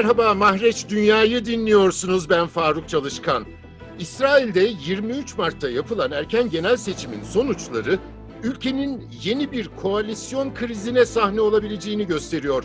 [0.00, 3.44] Merhaba Mahreç Dünya'yı dinliyorsunuz ben Faruk Çalışkan.
[3.98, 7.98] İsrail'de 23 Mart'ta yapılan erken genel seçimin sonuçları
[8.42, 12.64] ülkenin yeni bir koalisyon krizine sahne olabileceğini gösteriyor.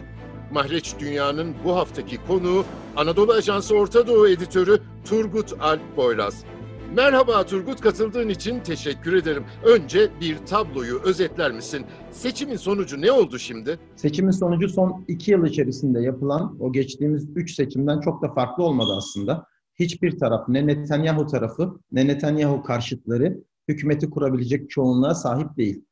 [0.51, 6.43] Mahreç Dünya'nın bu haftaki konuğu Anadolu Ajansı Orta Doğu editörü Turgut Alp Boyraz.
[6.93, 9.43] Merhaba Turgut katıldığın için teşekkür ederim.
[9.65, 11.85] Önce bir tabloyu özetler misin?
[12.11, 13.79] Seçimin sonucu ne oldu şimdi?
[13.95, 18.89] Seçimin sonucu son iki yıl içerisinde yapılan o geçtiğimiz üç seçimden çok da farklı olmadı
[18.97, 19.45] aslında.
[19.79, 25.85] Hiçbir taraf ne Netanyahu tarafı ne Netanyahu karşıtları hükümeti kurabilecek çoğunluğa sahip değil.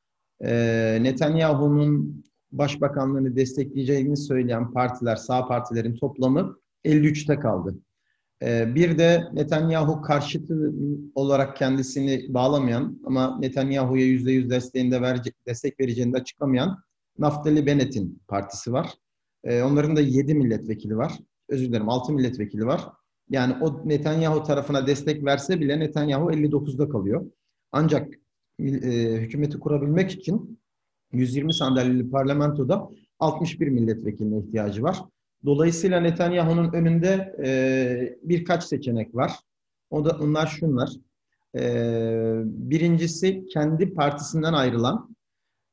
[0.45, 7.75] Ee, Netanyahu'nun başbakanlığını destekleyeceğini söyleyen partiler, sağ partilerin toplamı 53'te kaldı.
[8.43, 10.73] Ee, bir de Netanyahu karşıtı
[11.15, 16.83] olarak kendisini bağlamayan ama Netanyahu'ya %100 desteğinde verecek, destek vereceğini de açıklamayan
[17.17, 18.89] Naftali Bennett'in partisi var.
[19.43, 21.13] Ee, onların da 7 milletvekili var.
[21.49, 22.81] Özür dilerim 6 milletvekili var.
[23.29, 27.31] Yani o Netanyahu tarafına destek verse bile Netanyahu 59'da kalıyor.
[27.71, 28.13] Ancak
[28.59, 28.65] e,
[29.21, 30.59] hükümeti kurabilmek için
[31.11, 34.97] 120 sandalyeli parlamentoda 61 milletvekiline ihtiyacı var.
[35.45, 39.31] Dolayısıyla Netanyahu'nun önünde e, birkaç seçenek var.
[39.89, 40.89] O da onlar şunlar.
[41.55, 41.61] E,
[42.45, 45.15] birincisi kendi partisinden ayrılan,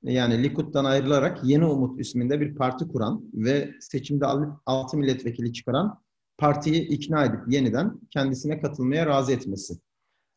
[0.02, 4.26] yani Likud'dan ayrılarak Yeni Umut isminde bir parti kuran ve seçimde
[4.66, 6.00] 6 milletvekili çıkaran
[6.38, 9.74] partiyi ikna edip yeniden kendisine katılmaya razı etmesi.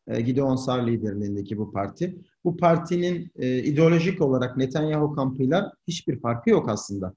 [0.06, 2.18] E, Gideon Sar liderliğindeki bu parti.
[2.44, 7.14] Bu partinin e, ideolojik olarak Netanyahu kampıyla hiçbir farkı yok aslında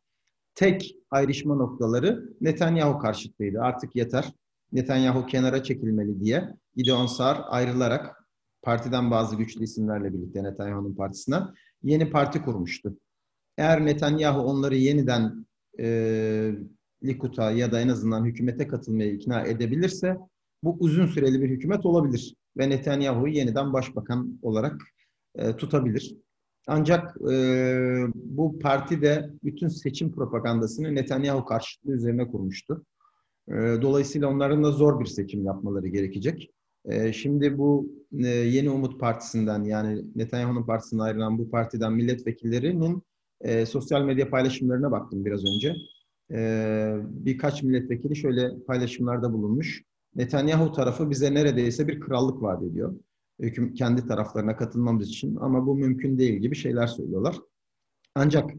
[0.57, 3.61] tek ayrışma noktaları Netanyahu karşıtlığıydı.
[3.61, 4.33] Artık yeter.
[4.71, 8.23] Netanyahu kenara çekilmeli diye Gideon Sar ayrılarak
[8.61, 11.43] partiden bazı güçlü isimlerle birlikte Netanyahu'nun partisinden
[11.83, 12.97] yeni parti kurmuştu.
[13.57, 15.45] Eğer Netanyahu onları yeniden
[15.79, 15.87] e,
[17.03, 20.17] Likud'a ya da en azından hükümete katılmaya ikna edebilirse
[20.63, 24.81] bu uzun süreli bir hükümet olabilir ve Netanyahu'yu yeniden başbakan olarak
[25.35, 26.15] e, tutabilir.
[26.67, 32.85] Ancak e, bu parti de bütün seçim propagandasını Netanyahu karşıtlığı üzerine kurmuştu.
[33.47, 36.51] E, dolayısıyla onların da zor bir seçim yapmaları gerekecek.
[36.85, 43.03] E, şimdi bu e, Yeni Umut Partisi'nden yani Netanyahu'nun partisinden ayrılan bu partiden milletvekillerinin
[43.41, 45.75] e, sosyal medya paylaşımlarına baktım biraz önce.
[46.31, 49.83] E, birkaç milletvekili şöyle paylaşımlarda bulunmuş.
[50.15, 52.95] Netanyahu tarafı bize neredeyse bir krallık vaat ediyor
[53.75, 57.35] kendi taraflarına katılmamız için ama bu mümkün değil gibi şeyler söylüyorlar.
[58.15, 58.51] Ancak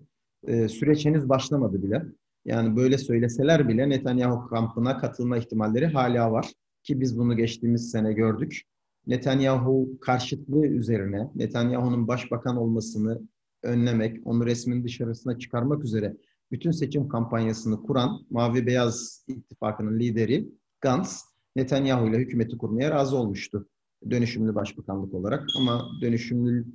[0.47, 2.03] e, süreç henüz başlamadı bile.
[2.45, 6.53] Yani böyle söyleseler bile Netanyahu kampına katılma ihtimalleri hala var.
[6.83, 8.63] Ki biz bunu geçtiğimiz sene gördük.
[9.07, 13.21] Netanyahu karşıtlığı üzerine, Netanyahu'nun başbakan olmasını
[13.63, 16.17] önlemek, onu resmin dışarısına çıkarmak üzere
[16.51, 20.49] bütün seçim kampanyasını kuran Mavi Beyaz İttifakı'nın lideri
[20.81, 21.25] Gantz,
[21.57, 23.69] Netanyahu ile hükümeti kurmaya razı olmuştu
[24.11, 26.67] dönüşümlü başbakanlık olarak ama dönüşümlü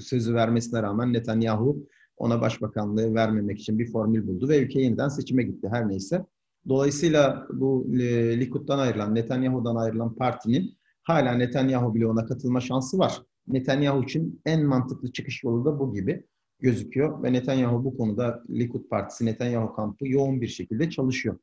[0.00, 1.86] sözü vermesine rağmen Netanyahu
[2.16, 6.26] ona başbakanlığı vermemek için bir formül buldu ve ülke yeniden seçime gitti her neyse.
[6.68, 13.22] Dolayısıyla bu e, Likud'dan ayrılan, Netanyahu'dan ayrılan partinin hala Netanyahu bile ona katılma şansı var.
[13.48, 16.24] Netanyahu için en mantıklı çıkış yolu da bu gibi
[16.60, 21.38] gözüküyor ve Netanyahu bu konuda Likud Partisi, Netanyahu kampı yoğun bir şekilde çalışıyor.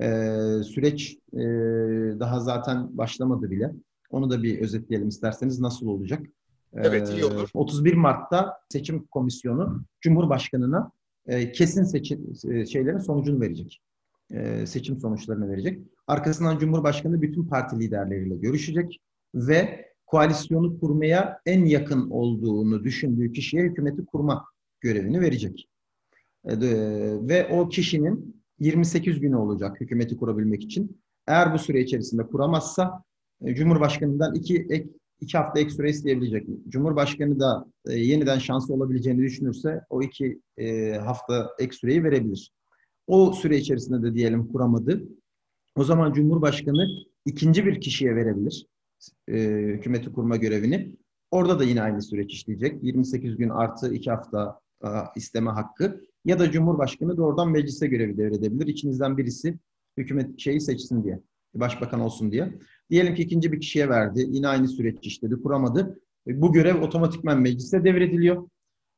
[0.00, 1.38] Ee, süreç e,
[2.20, 3.72] daha zaten başlamadı bile.
[4.10, 6.26] Onu da bir özetleyelim isterseniz nasıl olacak?
[6.74, 7.48] Evet iyi olur.
[7.54, 10.90] 31 Mart'ta seçim komisyonu Cumhurbaşkanı'na
[11.26, 13.82] e, kesin seçim e, şeylerin sonucunu verecek.
[14.30, 15.82] E, seçim sonuçlarını verecek.
[16.06, 19.00] Arkasından Cumhurbaşkanı bütün parti liderleriyle görüşecek
[19.34, 24.44] ve koalisyonu kurmaya en yakın olduğunu düşündüğü kişiye hükümeti kurma
[24.80, 25.68] görevini verecek.
[27.28, 31.00] Ve o kişinin 28 günü olacak hükümeti kurabilmek için.
[31.26, 33.04] Eğer bu süre içerisinde kuramazsa
[33.52, 34.88] Cumhurbaşkanı'ndan iki, ek,
[35.20, 36.46] iki hafta ek süre isteyebilecek.
[36.68, 42.52] Cumhurbaşkanı da e, yeniden şansı olabileceğini düşünürse o iki e, hafta ek süreyi verebilir.
[43.06, 45.02] O süre içerisinde de diyelim kuramadı.
[45.76, 46.86] O zaman Cumhurbaşkanı
[47.26, 48.66] ikinci bir kişiye verebilir
[49.28, 49.34] e,
[49.66, 50.96] hükümeti kurma görevini.
[51.30, 52.84] Orada da yine aynı süreç işleyecek.
[52.84, 56.00] 28 gün artı iki hafta e, isteme hakkı.
[56.24, 58.66] Ya da Cumhurbaşkanı doğrudan meclise görevi devredebilir.
[58.66, 59.58] İçinizden birisi
[59.96, 61.20] hükümet şeyi seçsin diye
[61.60, 62.58] başbakan olsun diye.
[62.90, 64.26] Diyelim ki ikinci bir kişiye verdi.
[64.28, 66.00] Yine aynı süreç işledi, kuramadı.
[66.26, 68.48] Bu görev otomatikman meclise devrediliyor.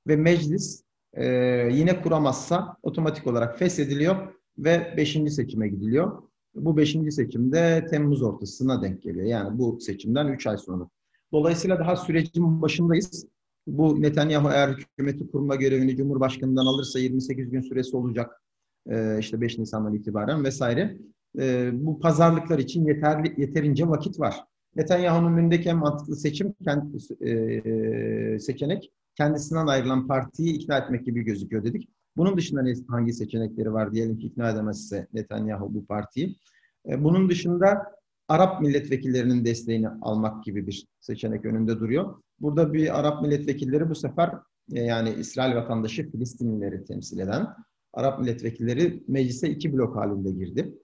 [0.08, 0.82] Ve meclis
[1.14, 1.26] e,
[1.72, 4.16] yine kuramazsa otomatik olarak feshediliyor
[4.58, 6.22] ve beşinci seçime gidiliyor.
[6.54, 9.26] Bu beşinci seçimde Temmuz ortasına denk geliyor.
[9.26, 10.88] Yani bu seçimden üç ay sonra.
[11.32, 13.26] Dolayısıyla daha sürecin başındayız.
[13.66, 18.42] Bu Netanyahu eğer hükümeti kurma görevini Cumhurbaşkanı'ndan alırsa 28 gün süresi olacak.
[18.90, 20.98] e, işte 5 Nisan'dan itibaren vesaire.
[21.38, 24.44] E, bu pazarlıklar için yeterli yeterince vakit var.
[24.76, 26.96] Netanyahu'nun önündeki en mantıklı seçim kendi,
[27.28, 31.88] e, seçenek kendisinden ayrılan partiyi ikna etmek gibi gözüküyor dedik.
[32.16, 36.36] Bunun dışında hangi seçenekleri var diyelim ki ikna edemezse Netanyahu bu partiyi.
[36.88, 37.96] E, bunun dışında
[38.28, 42.14] Arap milletvekillerinin desteğini almak gibi bir seçenek önünde duruyor.
[42.40, 44.30] Burada bir Arap milletvekilleri bu sefer
[44.72, 47.46] e, yani İsrail vatandaşı Filistinlileri temsil eden
[47.92, 50.74] Arap milletvekilleri meclise iki blok halinde girdi.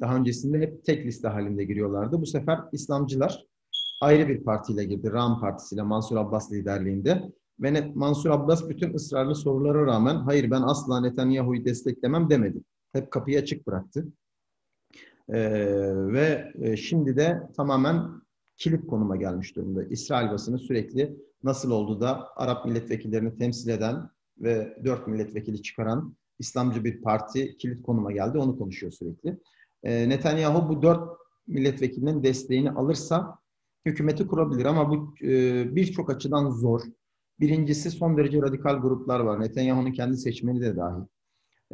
[0.00, 2.20] Daha öncesinde hep tek liste halinde giriyorlardı.
[2.20, 3.46] Bu sefer İslamcılar
[4.00, 5.12] ayrı bir partiyle girdi.
[5.12, 7.32] Ram Partisi'yle Mansur Abbas liderliğinde.
[7.60, 12.58] Ve Mansur Abbas bütün ısrarlı sorulara rağmen hayır ben asla Netanyahu'yu desteklemem demedi.
[12.92, 14.06] Hep kapıyı açık bıraktı.
[15.28, 18.22] Ee, ve e, şimdi de tamamen
[18.56, 19.84] kilit konuma gelmiş durumda.
[19.84, 26.84] İsrail basını sürekli nasıl oldu da Arap milletvekillerini temsil eden ve dört milletvekili çıkaran İslamcı
[26.84, 28.38] bir parti kilit konuma geldi.
[28.38, 29.38] Onu konuşuyor sürekli.
[29.84, 31.10] Ee, Netanyahu bu dört
[31.46, 33.38] milletvekilinin desteğini alırsa
[33.86, 36.80] hükümeti kurabilir ama bu e, birçok açıdan zor.
[37.40, 39.40] Birincisi son derece radikal gruplar var.
[39.40, 41.02] Netanyahu'nun kendi seçmeni de dahil.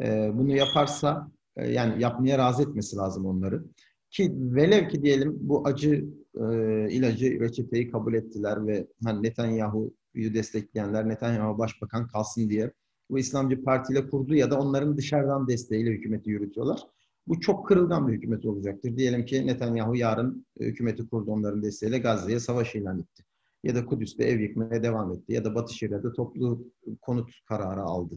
[0.00, 3.64] E, bunu yaparsa e, yani yapmaya razı etmesi lazım onları.
[4.10, 6.04] Ki velev ki diyelim bu acı
[6.34, 6.44] e,
[6.90, 12.72] ilacı reçeteyi kabul ettiler ve hani Netanyahu'yu destekleyenler Netanyahu başbakan kalsın diye
[13.10, 16.80] bu İslamcı partiyle kurdu ya da onların dışarıdan desteğiyle hükümeti yürütüyorlar.
[17.28, 18.96] Bu çok kırılgan bir hükümet olacaktır.
[18.96, 23.24] Diyelim ki Netanyahu yarın e, hükümeti kurdu onların desteğiyle Gazze'ye savaş ilan etti.
[23.64, 25.32] Ya da Kudüs'te ev yıkmaya devam etti.
[25.32, 28.14] Ya da Batı Şeria'da toplu konut kararı aldı.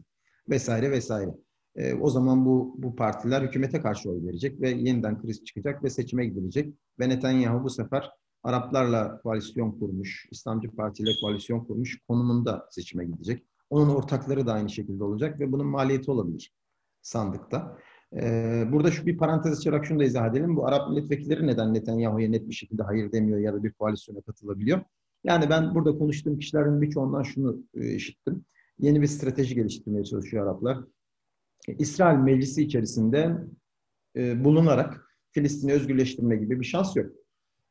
[0.50, 1.32] Vesaire vesaire.
[1.76, 5.90] E, o zaman bu, bu partiler hükümete karşı oy verecek ve yeniden kriz çıkacak ve
[5.90, 6.76] seçime gidilecek.
[7.00, 8.12] Ve Netanyahu bu sefer
[8.44, 13.46] Araplarla koalisyon kurmuş, İslamcı partiyle koalisyon kurmuş konumunda seçime gidecek.
[13.70, 16.54] Onun ortakları da aynı şekilde olacak ve bunun maliyeti olabilir
[17.02, 17.78] sandıkta.
[18.72, 20.56] Burada şu bir parantez açarak şunu da izah edelim.
[20.56, 24.82] Bu Arap milletvekilleri neden Netanyahu'ya net bir şekilde hayır demiyor ya da bir koalisyona katılabiliyor?
[25.24, 28.46] Yani ben burada konuştuğum kişilerin birçoğundan şunu işittim.
[28.80, 30.78] Yeni bir strateji geliştirmeye çalışıyor Araplar.
[31.68, 33.38] İsrail meclisi içerisinde
[34.16, 37.12] bulunarak Filistin'i özgürleştirme gibi bir şans yok.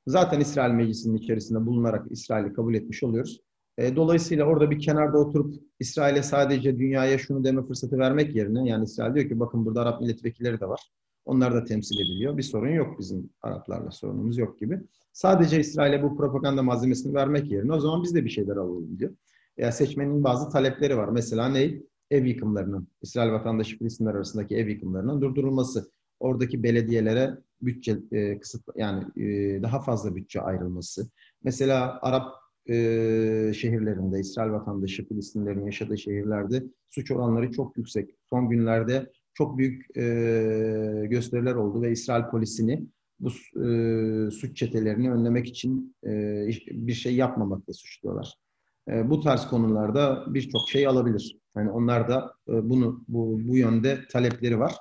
[0.06, 3.40] Zaten İsrail meclisinin içerisinde bulunarak İsrail'i kabul etmiş oluyoruz.
[3.78, 8.84] E, dolayısıyla orada bir kenarda oturup İsrail'e sadece dünyaya şunu deme fırsatı vermek yerine yani
[8.84, 10.80] İsrail diyor ki bakın burada Arap milletvekilleri de var.
[11.24, 12.36] Onlar da temsil ediliyor.
[12.36, 14.80] Bir sorun yok bizim Araplarla sorunumuz yok gibi.
[15.12, 19.12] Sadece İsrail'e bu propaganda malzemesini vermek yerine o zaman biz de bir şeyler alalım diyor.
[19.58, 21.08] Ya seçmenin bazı talepleri var.
[21.08, 21.74] Mesela ne?
[22.10, 25.90] Ev yıkımlarının, İsrail vatandaşı Filistinler arasındaki ev yıkımlarının durdurulması.
[26.20, 31.10] Oradaki belediyelere bütçe e, kısıt yani e, daha fazla bütçe ayrılması.
[31.44, 32.34] Mesela Arap
[32.68, 38.10] e, şehirlerinde, İsrail vatandaşı Filistinlerin yaşadığı şehirlerde suç oranları çok yüksek.
[38.30, 42.86] Son günlerde çok büyük e, gösteriler oldu ve İsrail polisini
[43.20, 43.28] bu
[43.64, 46.10] e, suç çetelerini önlemek için e,
[46.70, 48.34] bir şey yapmamakla suçluyorlar.
[48.88, 51.36] E, bu tarz konularda birçok şey alabilir.
[51.56, 54.74] Yani onlar da e, bunu bu, bu yönde talepleri var.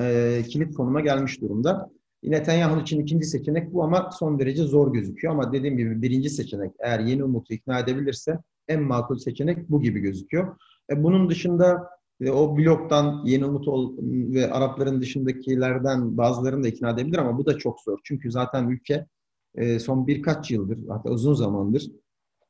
[0.00, 1.90] E, kilit konuma gelmiş durumda.
[2.30, 5.34] Netanyahu için ikinci seçenek bu ama son derece zor gözüküyor.
[5.34, 8.38] Ama dediğim gibi birinci seçenek eğer yeni umutu ikna edebilirse
[8.68, 10.56] en makul seçenek bu gibi gözüküyor.
[10.90, 11.88] E, bunun dışında
[12.20, 13.96] e, o bloktan yeni umut ol,
[14.34, 17.98] ve Arapların dışındakilerden bazılarını da ikna edebilir ama bu da çok zor.
[18.04, 19.06] Çünkü zaten ülke
[19.54, 21.90] e, son birkaç yıldır hatta uzun zamandır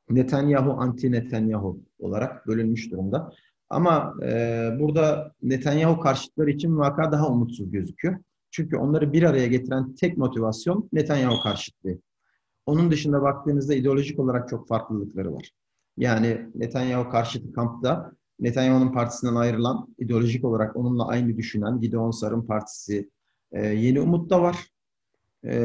[0.09, 3.31] Netanyahu anti Netanyahu olarak bölünmüş durumda.
[3.69, 8.17] Ama e, burada Netanyahu karşıtları için vaka daha umutsuz gözüküyor.
[8.55, 11.97] Çünkü onları bir araya getiren tek motivasyon Netanyahu karşıtlığı.
[12.65, 15.51] Onun dışında baktığınızda ideolojik olarak çok farklılıkları var.
[15.97, 23.09] Yani Netanyahu karşıtı kampta Netanyahu'nun partisinden ayrılan, ideolojik olarak onunla aynı düşünen Gideon Sar'ın partisi,
[23.51, 24.57] e, Yeni Umut da var.
[25.43, 25.55] E,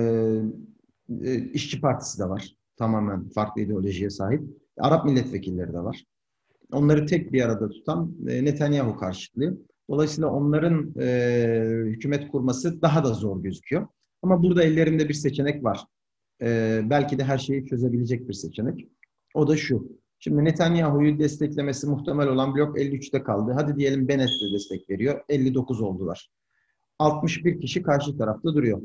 [1.24, 2.56] e, İşçi Partisi de var.
[2.76, 4.42] Tamamen farklı ideolojiye sahip.
[4.78, 6.04] Arap milletvekilleri de var.
[6.72, 9.58] Onları tek bir arada tutan e, Netanyahu karşıtlığı.
[9.90, 13.86] Dolayısıyla onların e, hükümet kurması daha da zor gözüküyor.
[14.22, 15.84] Ama burada ellerinde bir seçenek var.
[16.42, 18.88] E, belki de her şeyi çözebilecek bir seçenek.
[19.34, 20.00] O da şu.
[20.18, 23.52] Şimdi Netanyahu'yu desteklemesi muhtemel olan blok 53'te kaldı.
[23.54, 25.20] Hadi diyelim Bennett de destek veriyor.
[25.28, 26.30] 59 oldular.
[26.98, 28.82] 61 kişi karşı tarafta duruyor.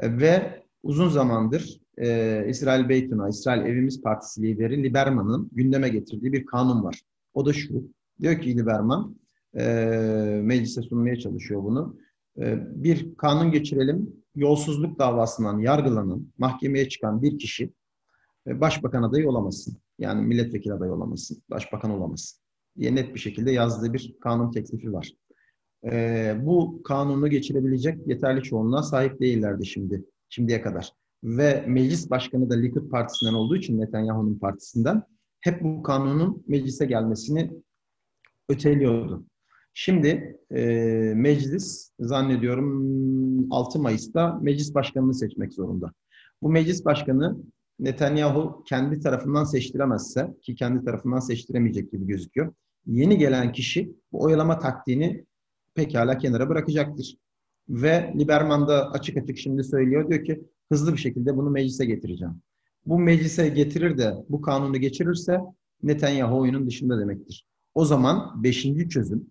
[0.00, 6.46] E, ve uzun zamandır e, İsrail Beytuna, İsrail Evimiz Partisi lideri Liberman'ın gündeme getirdiği bir
[6.46, 7.00] kanun var.
[7.34, 7.90] O da şu.
[8.20, 9.16] Diyor ki Liberman,
[9.54, 9.64] e,
[10.42, 11.98] meclise sunmaya çalışıyor bunu.
[12.38, 17.72] E, bir kanun geçirelim, yolsuzluk davasından yargılanan, mahkemeye çıkan bir kişi
[18.46, 19.76] e, başbakan adayı olamazsın.
[19.98, 22.40] Yani milletvekili adayı olamazsın, başbakan olamazsın
[22.78, 25.12] diye net bir şekilde yazdığı bir kanun teklifi var.
[25.84, 30.92] e, bu kanunu geçirebilecek yeterli çoğunluğa sahip değillerdi şimdi şimdiye kadar.
[31.24, 35.02] Ve meclis başkanı da Likud Partisi'nden olduğu için Netanyahu'nun partisinden
[35.40, 37.50] hep bu kanunun meclise gelmesini
[38.48, 39.24] öteliyordu.
[39.74, 40.62] Şimdi e,
[41.16, 45.92] meclis zannediyorum 6 Mayıs'ta meclis başkanını seçmek zorunda.
[46.42, 47.36] Bu meclis başkanı
[47.80, 52.52] Netanyahu kendi tarafından seçtiremezse ki kendi tarafından seçtiremeyecek gibi gözüküyor.
[52.86, 55.24] Yeni gelen kişi bu oyalama taktiğini
[55.74, 57.16] pekala kenara bırakacaktır.
[57.68, 60.10] Ve Liberman da açık açık şimdi söylüyor.
[60.10, 62.34] Diyor ki hızlı bir şekilde bunu meclise getireceğim.
[62.86, 65.40] Bu meclise getirir de bu kanunu geçirirse
[65.82, 67.46] Netanyahu oyunun dışında demektir.
[67.74, 69.26] O zaman beşinci çözüm,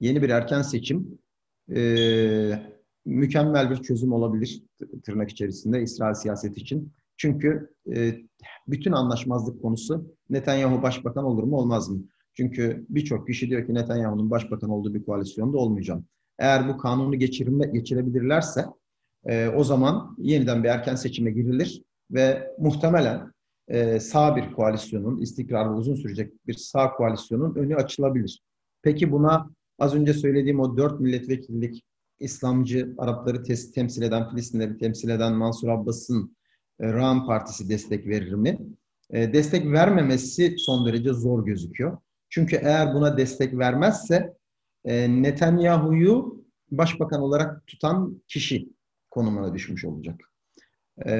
[0.00, 1.18] yeni bir erken seçim
[1.76, 1.82] e,
[3.04, 4.62] mükemmel bir çözüm olabilir
[5.04, 6.92] tırnak içerisinde İsrail siyaseti için.
[7.16, 8.14] Çünkü e,
[8.68, 12.02] bütün anlaşmazlık konusu Netanyahu başbakan olur mu olmaz mı?
[12.34, 16.04] Çünkü birçok kişi diyor ki Netanyahu'nun başbakan olduğu bir koalisyonda olmayacağım.
[16.38, 18.66] Eğer bu kanunu geçirme, geçirebilirlerse
[19.26, 23.32] e, o zaman yeniden bir erken seçime girilir ve muhtemelen
[23.68, 28.42] e, sağ bir koalisyonun, istikrarlı uzun sürecek bir sağ koalisyonun önü açılabilir.
[28.82, 31.84] Peki buna az önce söylediğim o dört milletvekillik
[32.20, 36.36] İslamcı Arapları tes- temsil eden, Filistinleri temsil eden Mansur Abbas'ın
[36.80, 38.58] e, Ram Partisi destek verir mi?
[39.10, 41.98] E, destek vermemesi son derece zor gözüküyor.
[42.28, 44.34] Çünkü eğer buna destek vermezse
[44.84, 48.68] e, Netanyahu'yu başbakan olarak tutan kişi
[49.10, 50.20] konumuna düşmüş olacak.
[51.06, 51.12] E,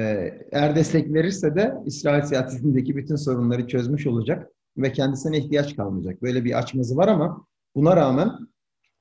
[0.51, 6.21] eğer destek verirse de İsrail siyasetindeki bütün sorunları çözmüş olacak ve kendisine ihtiyaç kalmayacak.
[6.21, 8.31] Böyle bir açmazı var ama buna rağmen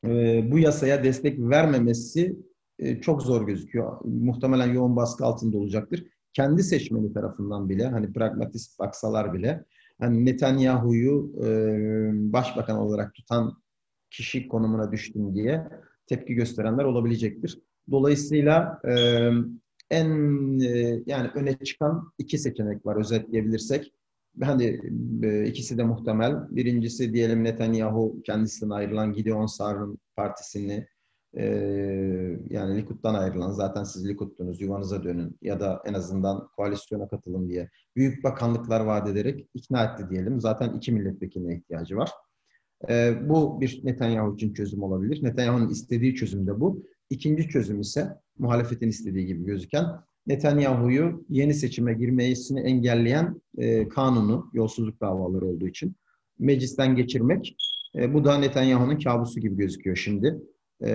[0.07, 2.37] e, bu yasaya destek vermemesi
[2.78, 4.00] e, çok zor gözüküyor.
[4.04, 6.07] Muhtemelen yoğun baskı altında olacaktır.
[6.33, 9.64] Kendi seçmeni tarafından bile, hani pragmatist baksalar bile,
[9.99, 11.49] hani Netanyahu'yu e,
[12.33, 13.62] başbakan olarak tutan
[14.11, 15.69] kişi konumuna düştüm diye
[16.07, 17.59] tepki gösterenler olabilecektir.
[17.90, 18.95] Dolayısıyla e,
[19.90, 20.09] en
[21.07, 23.92] yani öne çıkan iki seçenek var özetleyebilirsek.
[24.42, 24.80] Hani
[25.22, 26.34] e, ikisi de muhtemel.
[26.50, 30.87] Birincisi diyelim Netanyahu kendisinden ayrılan Gideon Sar'ın partisini
[31.37, 31.44] e,
[32.50, 37.70] yani Likud'dan ayrılan zaten siz Likud'dunuz yuvanıza dönün ya da en azından koalisyona katılın diye
[37.96, 40.40] büyük bakanlıklar vaat ederek ikna etti diyelim.
[40.40, 42.10] Zaten iki milletvekiline ihtiyacı var.
[42.88, 45.25] E, bu bir Netanyahu için çözüm olabilir.
[45.25, 46.87] Netanyahu'nun istediği çözüm de bu.
[47.10, 48.08] İkinci çözüm ise
[48.38, 49.87] muhalefetin istediği gibi gözüken
[50.30, 55.96] Netanyahu'yu yeni seçime girmesini engelleyen e, kanunu, yolsuzluk davaları olduğu için
[56.38, 57.56] meclisten geçirmek.
[57.96, 60.38] E, bu da Netanyahu'nun kabusu gibi gözüküyor şimdi.
[60.84, 60.90] E,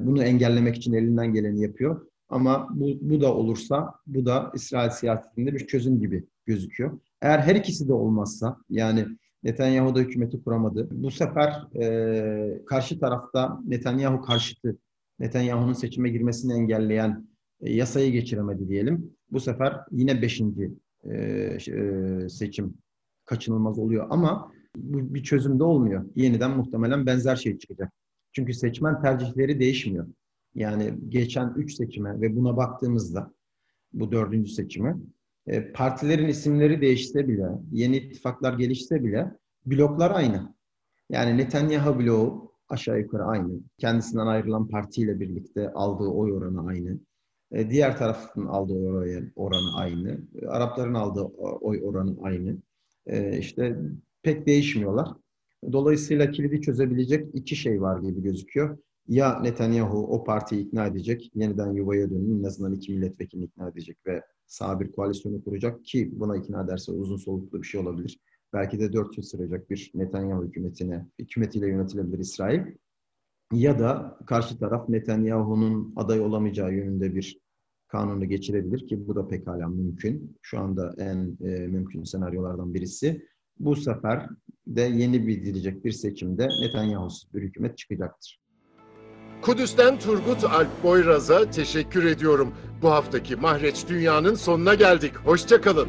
[0.00, 2.06] bunu engellemek için elinden geleni yapıyor.
[2.28, 6.98] Ama bu, bu da olursa, bu da İsrail siyasetinde bir çözüm gibi gözüküyor.
[7.22, 9.06] Eğer her ikisi de olmazsa, yani
[9.42, 10.88] Netanyahu da hükümeti kuramadı.
[10.90, 14.76] Bu sefer e, karşı tarafta Netanyahu karşıtı,
[15.18, 17.33] Netanyahu'nun seçime girmesini engelleyen
[17.70, 19.10] yasayı geçiremedi diyelim.
[19.30, 20.70] Bu sefer yine beşinci
[21.04, 22.74] e, e, seçim
[23.24, 26.04] kaçınılmaz oluyor ama bu bir çözümde olmuyor.
[26.16, 27.92] Yeniden muhtemelen benzer şey çıkacak.
[28.32, 30.06] Çünkü seçmen tercihleri değişmiyor.
[30.54, 33.32] Yani geçen üç seçime ve buna baktığımızda
[33.92, 34.96] bu dördüncü seçime
[35.46, 39.32] e, partilerin isimleri değişse bile, yeni ittifaklar gelişse bile
[39.66, 40.54] bloklar aynı.
[41.10, 43.60] Yani Netanyahu bloğu aşağı yukarı aynı.
[43.78, 46.98] Kendisinden ayrılan partiyle birlikte aldığı oy oranı aynı.
[47.52, 50.18] E, diğer tarafın aldığı oy oranı aynı.
[50.48, 51.22] Arapların aldığı
[51.60, 52.56] oy oranı aynı.
[53.06, 53.76] E, işte
[54.22, 55.08] pek değişmiyorlar.
[55.72, 58.78] Dolayısıyla kilidi çözebilecek iki şey var gibi gözüküyor.
[59.08, 63.98] Ya Netanyahu o partiyi ikna edecek, yeniden yuvaya dönün, en azından iki milletvekilini ikna edecek
[64.06, 68.20] ve sağ bir koalisyonu kuracak ki buna ikna ederse uzun soluklu bir şey olabilir.
[68.52, 72.60] Belki de dört yıl sürecek bir Netanyahu hükümetine, hükümetiyle yönetilebilir İsrail.
[73.54, 77.38] Ya da karşı taraf Netanyahu'nun aday olamayacağı yönünde bir
[77.88, 80.36] kanunu geçirebilir ki bu da pekala mümkün.
[80.42, 83.26] Şu anda en e, mümkün senaryolardan birisi.
[83.58, 84.28] Bu sefer
[84.66, 88.40] de yeni bildirecek bir seçimde Netanyahu'suz bir hükümet çıkacaktır.
[89.42, 92.54] Kudüs'ten Turgut Alp Boyraz'a teşekkür ediyorum.
[92.82, 95.16] Bu haftaki Mahreç Dünya'nın sonuna geldik.
[95.16, 95.88] Hoşçakalın.